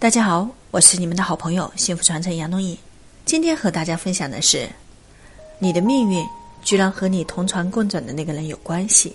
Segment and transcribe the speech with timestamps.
[0.00, 2.74] 大家好，我是你们的好朋友幸福传承杨东颖。
[3.26, 4.66] 今天和大家分享的是，
[5.58, 6.26] 你的命运
[6.62, 9.14] 居然和你同床共枕的那个人有关系。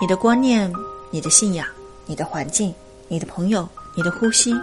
[0.00, 0.72] 你的观念、
[1.10, 1.66] 你的信仰、
[2.06, 2.72] 你的环境、
[3.08, 4.54] 你的朋友、你的呼吸、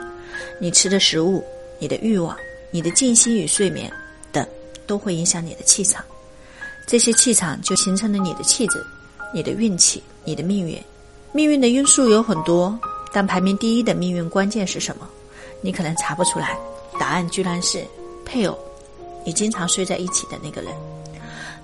[0.57, 1.43] 你吃的食物、
[1.79, 2.33] 你的欲望、
[2.71, 3.91] 你的静心与睡眠
[4.31, 4.47] 等，
[4.87, 6.01] 都会影响你的气场。
[6.87, 8.81] 这些气场就形成了你的气质、
[9.33, 10.81] 你的运气、你的命运。
[11.33, 12.79] 命运的因素有很多。
[13.11, 15.07] 但排名第一的命运关键是什么？
[15.61, 16.57] 你可能查不出来，
[16.99, 17.83] 答案居然是
[18.25, 18.57] 配偶，
[19.25, 20.71] 你经常睡在一起的那个人。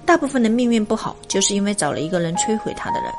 [0.05, 3.11] 大部分的命运不好，就是因为找了一个人摧毁他的人。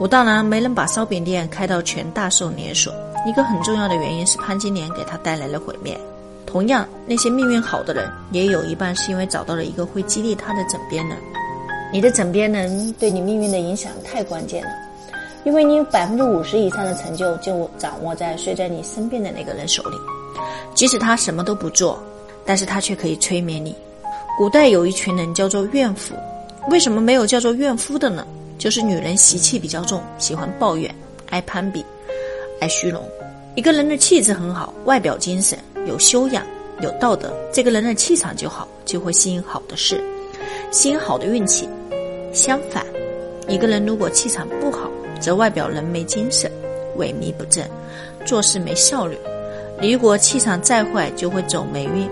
[0.00, 2.92] 武大郎没能把烧饼店开到全大寿连锁，
[3.26, 5.98] 一个很重要的原因是潘金莲给他带来了毁灭。
[6.46, 11.18] 同样，那些命运好的人，也有一半是因为找到了一个会激励他的枕边人。
[11.92, 14.70] 你的枕边人对你命运的影响太关键了。
[15.44, 19.96] 因为你有百分之五十以上的成就就掌握在睡在你身边的那个人手里，
[20.74, 22.02] 即使他什么都不做，
[22.44, 23.74] 但是他却可以催眠你。
[24.36, 26.14] 古代有一群人叫做怨妇，
[26.70, 28.26] 为什么没有叫做怨夫的呢？
[28.58, 30.92] 就是女人习气比较重，喜欢抱怨，
[31.30, 31.84] 爱攀比，
[32.60, 33.02] 爱虚荣。
[33.54, 36.44] 一个人的气质很好，外表精神，有修养，
[36.80, 40.02] 有道德，这个人的气场就好，就会吸引好的事，
[40.70, 41.68] 吸引好的运气。
[42.32, 42.84] 相反，
[43.48, 46.50] 一个人如果气场不好，则外表人没精神，
[46.96, 47.68] 萎靡不振，
[48.24, 49.16] 做事没效率。
[49.80, 52.08] 如果气场再坏，就会走霉运，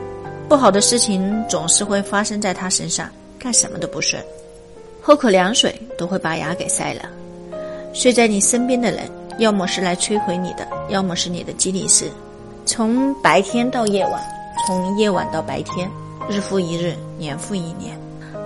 [0.48, 4.22] 不好的事情总是会发生在他身上，干什么都不顺。
[5.00, 7.02] 喝口凉水都会把牙给塞了。
[7.92, 9.00] 睡在你身边的人，
[9.38, 12.06] 要么是来摧毁你的，要么是你的激励师。
[12.64, 14.20] 从白天到夜晚，
[14.66, 15.90] 从夜晚到白天，
[16.28, 17.98] 日复一日，年复一年，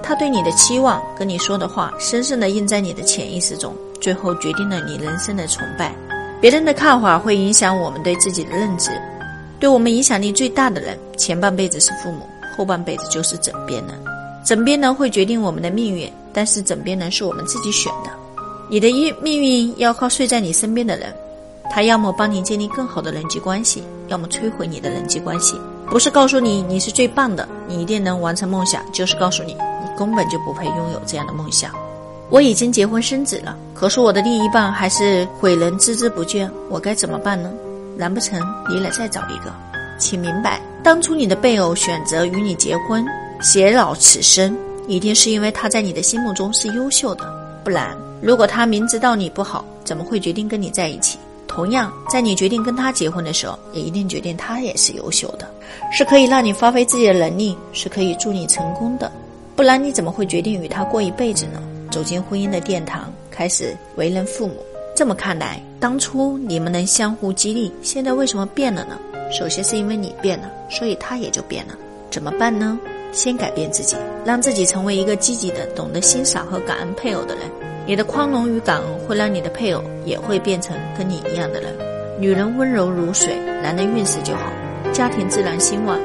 [0.02, 3.74] 他对你的期望，跟你说的话，深深地印在你的潜意识中。
[4.00, 5.94] 最后决定了你人生的崇拜。
[6.40, 8.90] 别人的看法会影响我们对自己的认知。
[9.58, 13.94] 对我们影响力最大的人，前半辈子是父母，后半辈子就是枕边人。
[14.42, 18.10] 枕边人会决定我们的命运，但是枕边人是我们自己选的。
[18.70, 21.14] 你的运命运要靠睡在你身边的人，
[21.70, 25.60] 他要么帮你建立更好的人际关系，要么摧毁你的人际关系。
[25.90, 31.70] 不是告诉你你是最棒的，你一定能完成梦想，就是告诉你你根本就不配拥有这样的梦想。
[32.30, 37.50] 我已经结婚生子了，可是我的另一半还是毁人孜孜不倦，我该怎么办呢？
[37.96, 39.52] 难不成离了再找一个？
[39.98, 43.04] 请明白，当初你的配偶选择与你结婚，
[43.42, 47.24] 偕老此生，一定是因为他在你的心目中是优秀的，
[47.64, 51.18] 不然，如果他明知道你不好，怎么会决定跟你在一起？
[51.48, 55.50] 同样，在你决定跟他结婚的时候，也一定决定他也是优秀的，
[55.92, 59.10] 是可以让你发挥自己的能力，是可以助你成功的，
[59.56, 61.60] 不然你怎么会决定与他过一辈子呢？
[61.90, 64.54] 走进婚姻的殿堂，开始为人父母。
[64.94, 68.98] 这么看来，当初你们能相互激励，现在为什么变了呢？
[69.32, 71.74] 首先是因为你变了，所以他也就变了。
[72.10, 72.78] 怎么办呢？
[73.12, 77.44] 先改变自己，让自己成为一个积极的、懂得欣赏和感恩配偶的人。
[77.86, 81.74] 你的宽容与感恩会让你的配偶也会变成跟你一样的人。
[82.20, 84.52] 女人温柔如水，男人运势就好，
[84.92, 85.98] 家庭自然兴旺；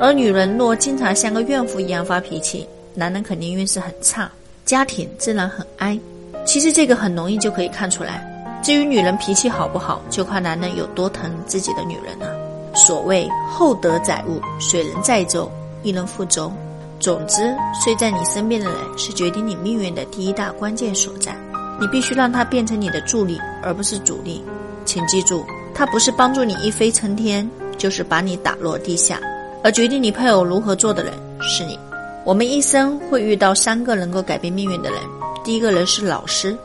[0.00, 4.30] 而女人若经常像个怨妇一样发脾气，男人肯定运势很差。
[4.72, 6.00] 家庭自然很哀，
[6.46, 8.26] 其实这个很容易就可以看出来。
[8.62, 12.34] 至于女人脾气好不好，就看男人有多疼自己的女人了。
[12.74, 16.50] 所谓厚德载物，水能载舟，亦能覆舟。
[16.98, 21.36] 总之，睡在你身边的人是决定你命运的第一大关键所在。
[21.78, 24.42] 你必须让他变成你的助力，而不是主力。
[24.86, 25.44] 请记住，
[25.74, 27.46] 他不是帮助你一飞冲天，
[27.76, 29.20] 就是把你打落地下。
[29.62, 31.12] 而决定你配偶如何做的人，
[31.42, 31.78] 是你。
[32.24, 35.00] 我们一生会遇到三个能够改变命运的人。
[35.42, 36.56] 第一个人是老师，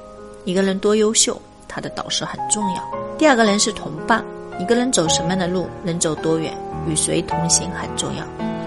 [0.45, 2.83] 一个人多优秀，他的导师很重要。
[3.17, 4.23] 第二个人是同伴，
[4.59, 6.55] 一个人走什么样的路，能走多远，
[6.87, 8.23] 与谁同行很重要。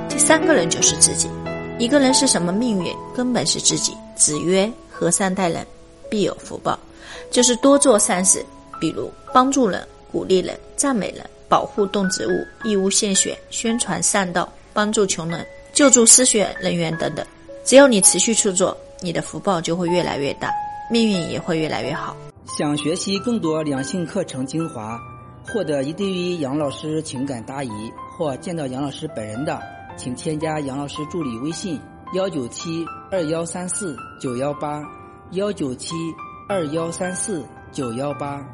[0.08, 1.30] 第三个人就是自己。
[1.78, 3.96] 一个人是什么命运，根本是自己。
[4.16, 5.64] 子曰：“和善待人，
[6.10, 6.76] 必有福报。”
[7.30, 8.44] 就是多做善事，
[8.80, 15.46] 比如帮助人、鼓励人、赞美人、保护动植物、义务献血、宣传善道、帮助穷人。
[15.80, 17.26] 救助失学人员等等，
[17.64, 20.50] 只要你持续去做，你的福报就会越来越大，
[20.90, 22.14] 命运也会越来越好。
[22.58, 25.00] 想学习更多两性课程精华，
[25.42, 27.70] 获得一对一杨老师情感答疑
[28.18, 29.58] 或见到杨老师本人的，
[29.96, 31.80] 请添加杨老师助理微信：
[32.12, 34.82] 幺九七二幺三四九幺八，
[35.30, 35.94] 幺九七
[36.46, 37.42] 二幺三四
[37.72, 38.46] 九幺八。